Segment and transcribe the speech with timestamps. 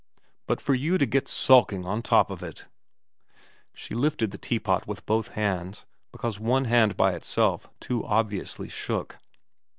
[0.47, 2.65] But for you to get sulking on the top of it'
[3.75, 9.19] She lifted the teapot with both hands, because one hand by itself too obviously shook.